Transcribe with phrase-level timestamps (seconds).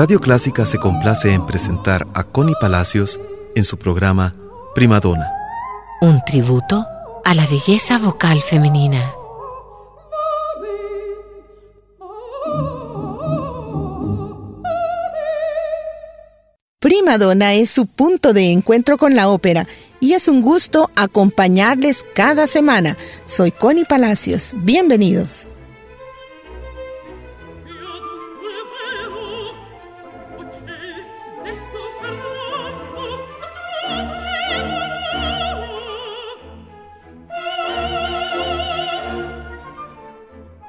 [0.00, 3.20] Radio Clásica se complace en presentar a Connie Palacios
[3.54, 4.34] en su programa
[4.74, 5.30] Primadona.
[6.00, 6.86] Un tributo
[7.22, 9.12] a la belleza vocal femenina.
[16.78, 19.68] Primadona es su punto de encuentro con la ópera
[20.00, 22.96] y es un gusto acompañarles cada semana.
[23.26, 24.54] Soy Connie Palacios.
[24.56, 25.46] Bienvenidos.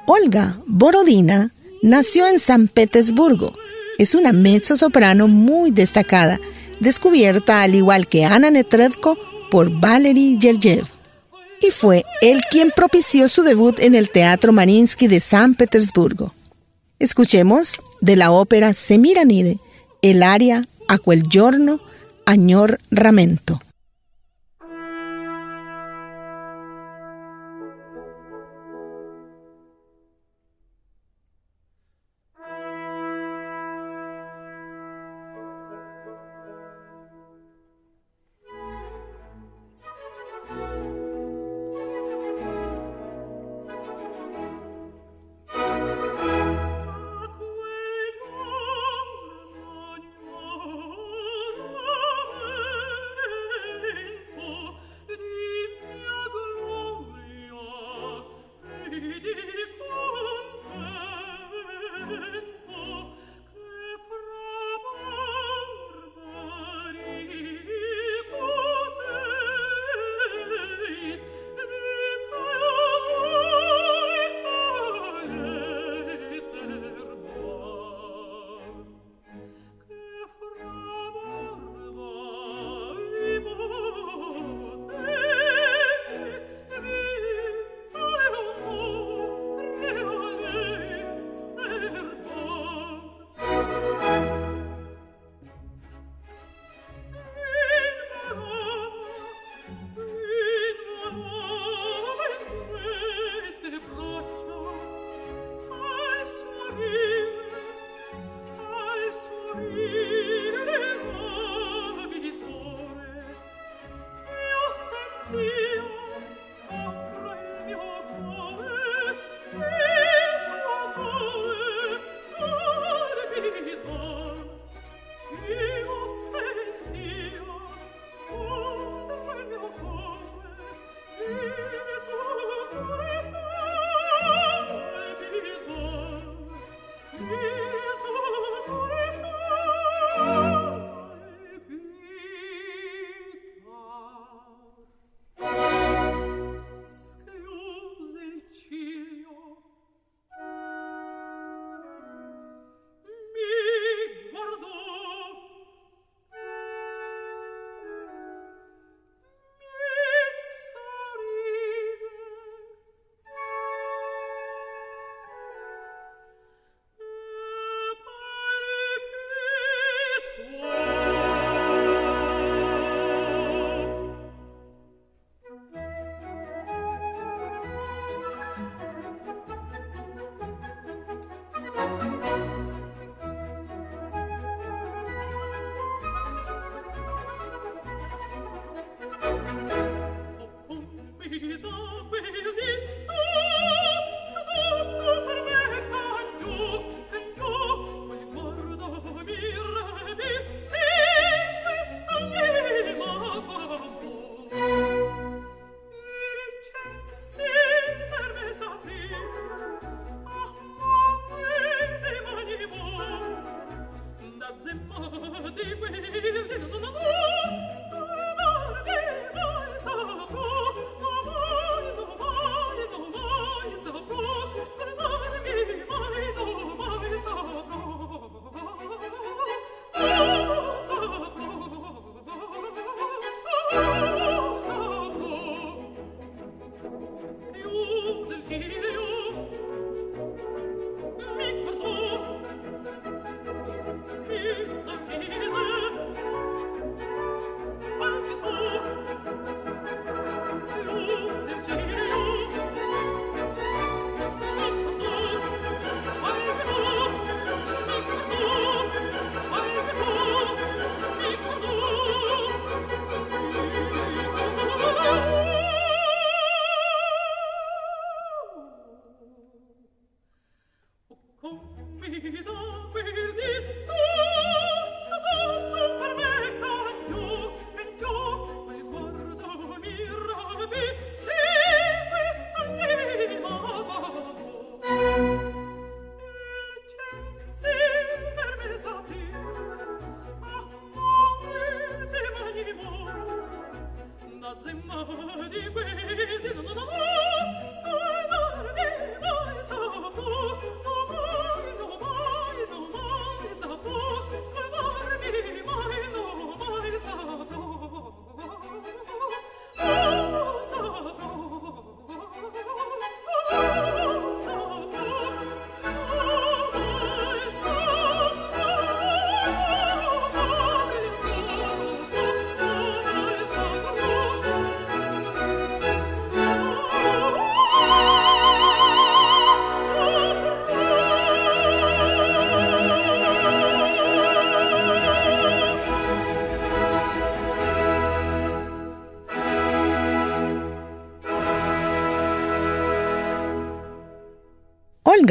[0.06, 3.54] Olga Borodina nació en San Petersburgo.
[3.98, 6.40] Es una mezzo-soprano muy destacada,
[6.80, 9.16] descubierta al igual que Ana Netrebko
[9.50, 10.86] por Valery Gergiev.
[11.60, 16.34] Y fue él quien propició su debut en el Teatro Marinsky de San Petersburgo.
[16.98, 19.58] Escuchemos de la ópera Semiranide
[20.02, 21.80] el aria A quel giorno
[22.26, 23.60] añor ramento.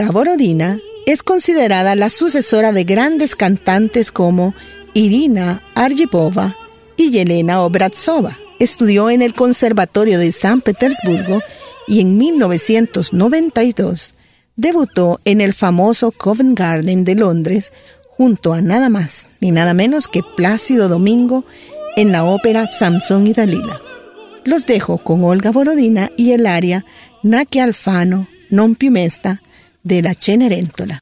[0.02, 4.56] Olga Borodina es considerada la sucesora de grandes cantantes como
[4.96, 6.58] Irina Arjipova
[6.98, 8.36] y Yelena Obratsova.
[8.58, 11.44] Estudió en el Conservatorio de San Petersburgo
[11.88, 14.16] y en 1992
[14.56, 17.72] debutó en el famoso Covent Garden de Londres
[18.10, 21.46] junto a nada más ni nada menos que Plácido Domingo
[21.96, 23.80] en la ópera Samson y Dalila.
[24.46, 26.86] Los dejo con Olga Borodina y el aria
[27.22, 29.40] Naki Alfano, Non più mesta,
[29.84, 31.00] de la Cenerentola.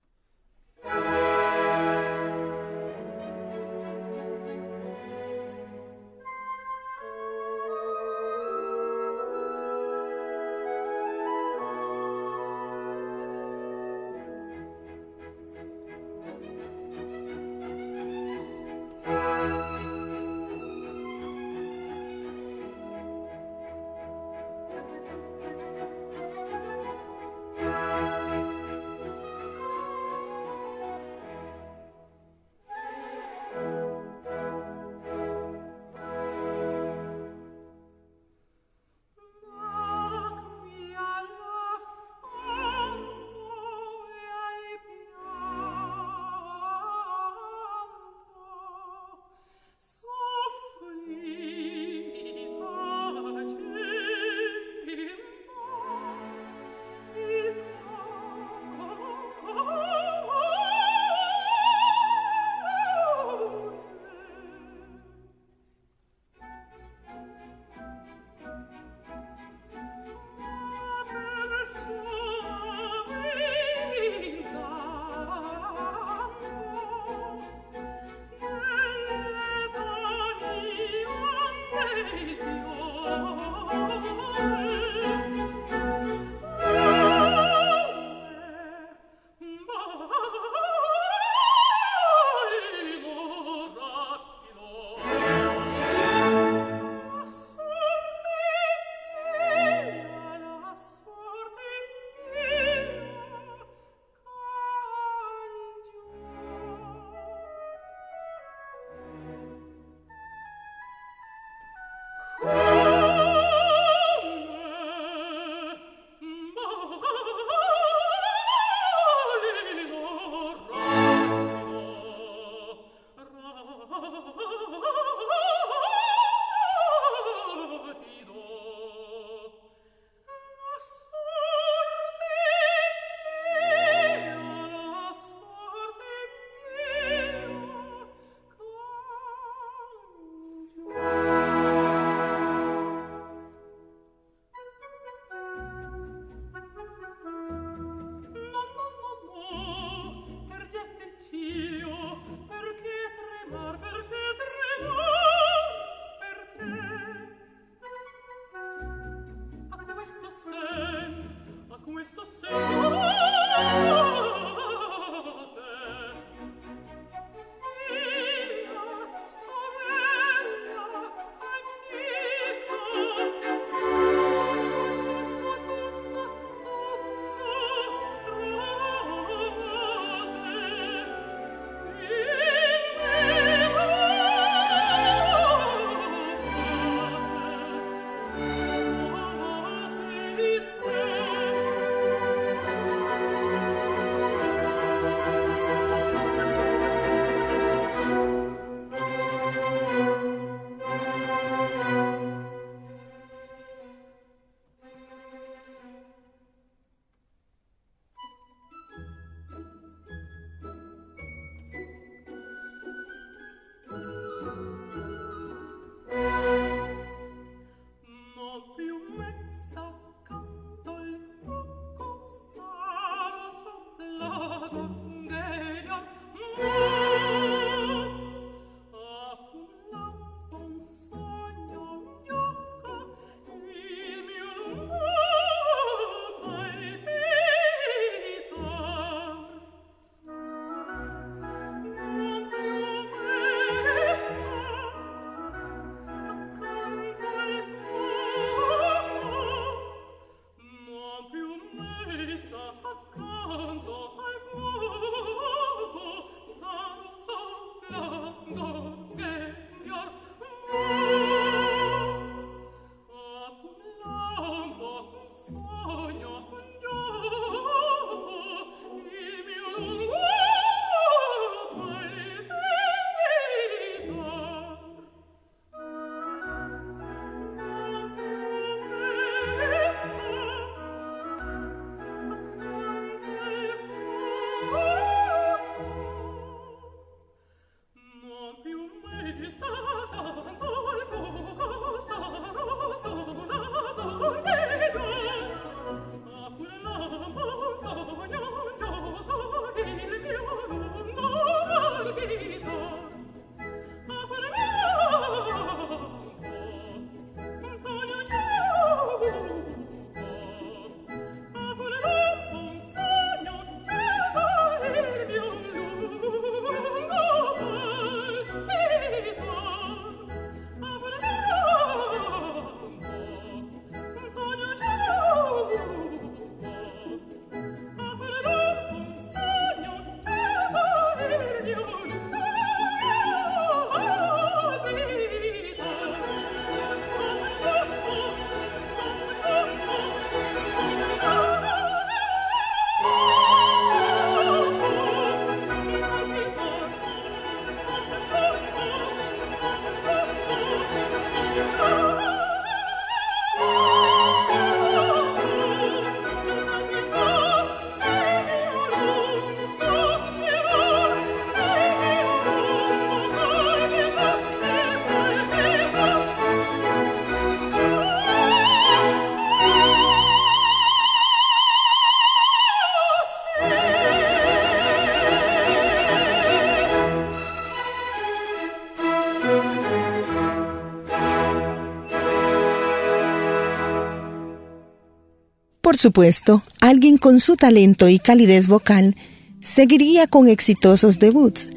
[385.90, 389.16] Por supuesto, alguien con su talento y calidez vocal
[389.60, 391.70] seguiría con exitosos debuts,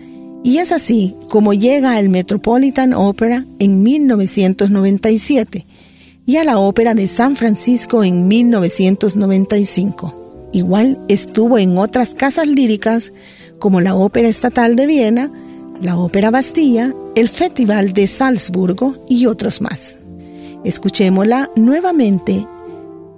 [0.45, 5.65] y es así como llega al Metropolitan Opera en 1997
[6.27, 10.51] y a la Ópera de San Francisco en 1995.
[10.53, 13.15] Igual estuvo en otras casas líricas
[13.59, 15.31] como la Ópera Estatal de Viena,
[15.81, 19.97] la Ópera Bastilla, el Festival de Salzburgo y otros más.
[20.65, 22.47] Escuchémosla nuevamente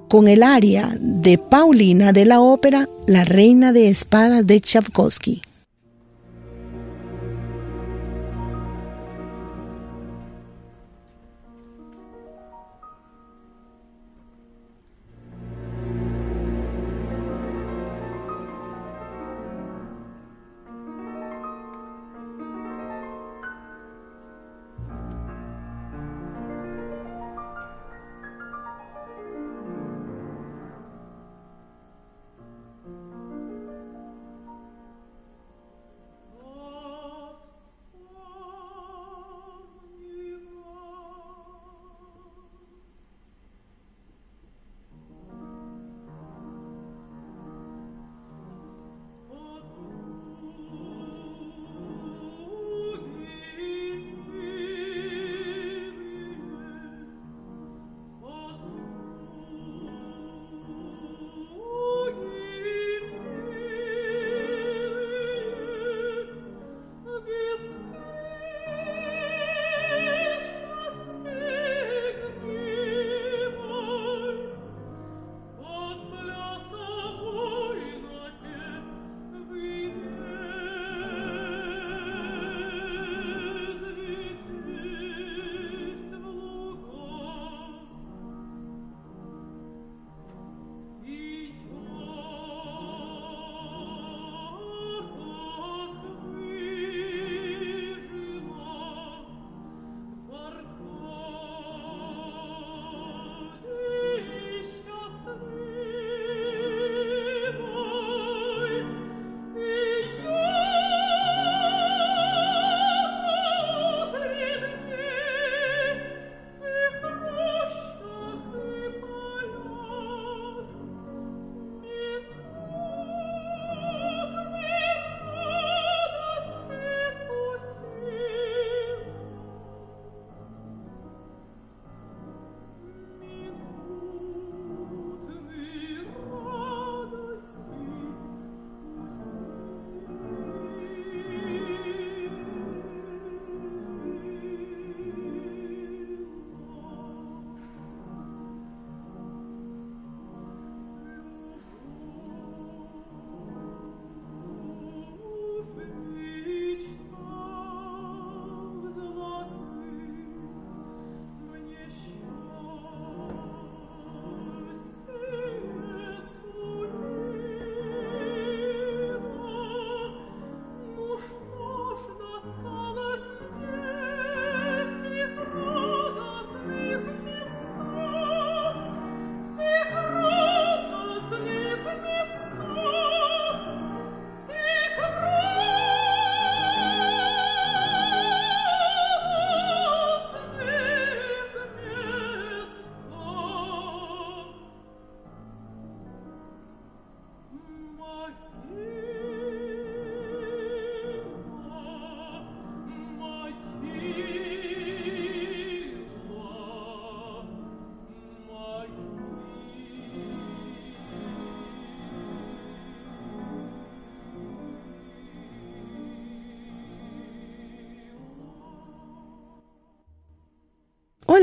[0.09, 5.43] con el aria de Paulina de la ópera La Reina de Espada de Tchaikovsky.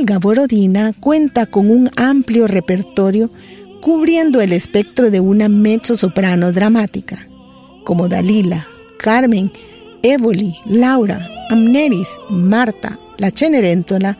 [0.01, 3.29] Olga Borodina cuenta con un amplio repertorio
[3.83, 7.27] cubriendo el espectro de una mezzo-soprano dramática,
[7.83, 8.65] como Dalila,
[8.97, 9.51] Carmen,
[10.01, 14.17] Évoli, Laura, Amneris, Marta, la Cenerentola,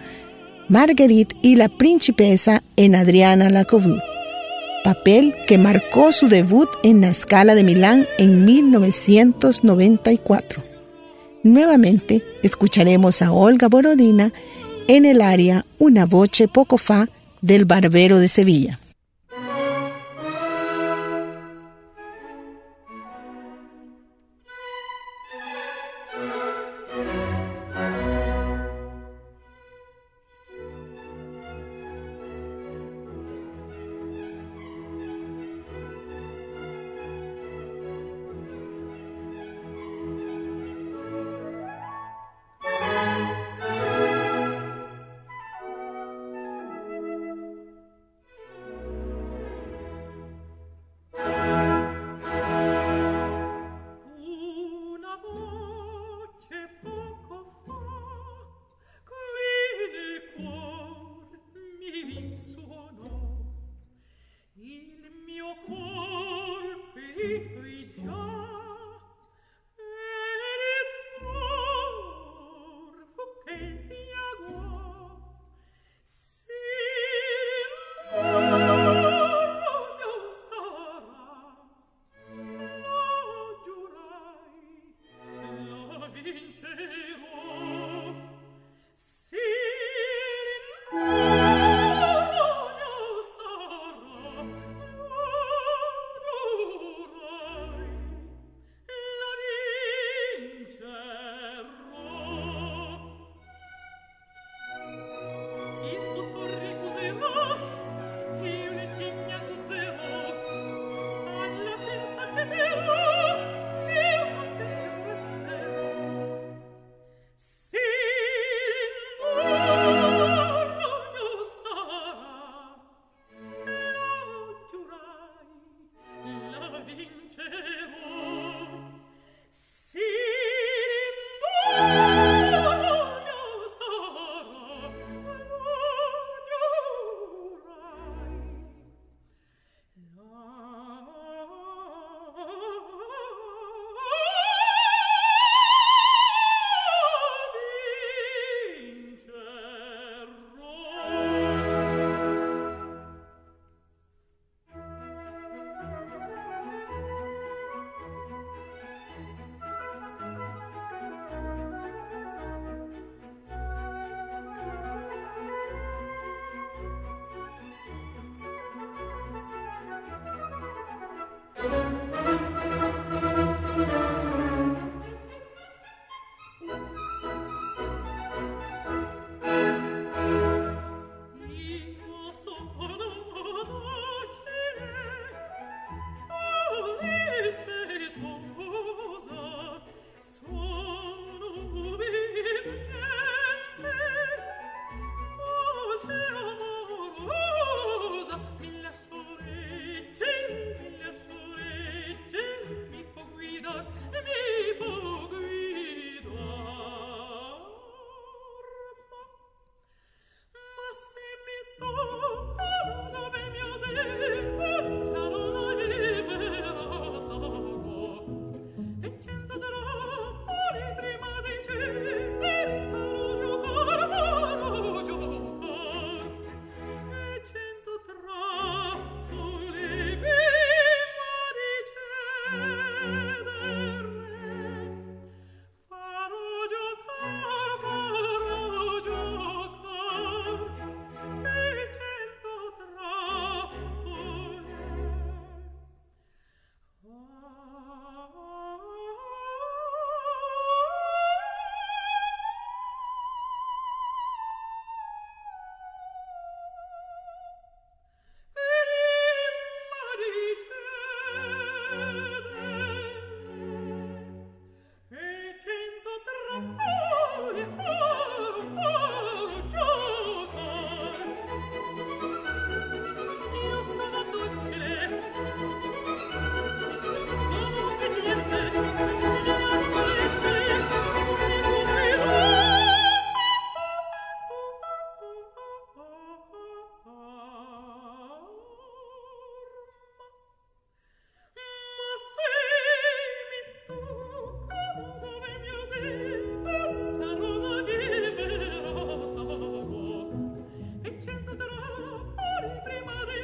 [0.69, 4.03] Marguerite y la Principesa en Adriana Lecouvreur,
[4.83, 10.61] papel que marcó su debut en la Scala de Milán en 1994.
[11.43, 14.31] Nuevamente escucharemos a Olga Borodina
[14.87, 17.07] en el área Una voce poco fa
[17.41, 18.79] del Barbero de Sevilla.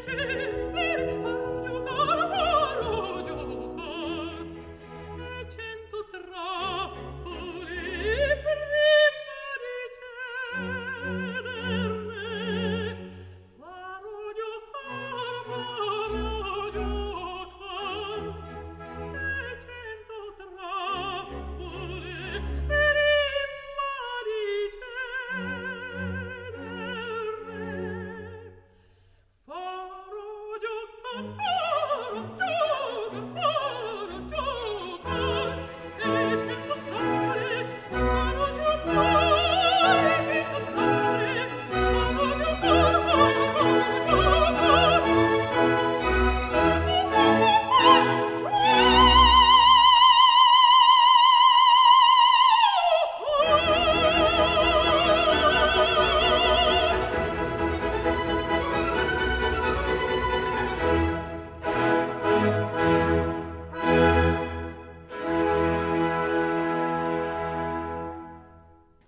[0.08, 0.54] Hey!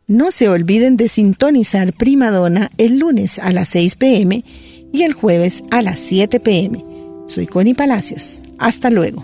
[0.10, 4.44] No se olviden de sintonizar Primadona el lunes a las 6 pm
[4.92, 6.84] y el jueves a las 7 pm.
[7.28, 8.42] Soy Connie Palacios.
[8.58, 9.24] Hasta luego.